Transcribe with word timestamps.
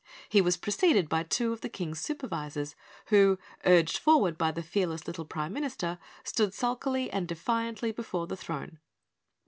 He 0.27 0.41
was 0.41 0.57
preceded 0.57 1.07
by 1.07 1.21
two 1.21 1.53
of 1.53 1.61
the 1.61 1.69
King's 1.69 1.99
Supervisors, 2.01 2.75
who, 3.09 3.37
urged 3.65 3.99
forward 3.99 4.35
by 4.35 4.49
the 4.49 4.63
fearless 4.63 5.05
little 5.05 5.25
Prime 5.25 5.53
Minister, 5.53 5.99
stood 6.23 6.55
sulkily 6.55 7.11
and 7.11 7.27
defiantly 7.27 7.91
before 7.91 8.25
the 8.25 8.35
throne. 8.35 8.79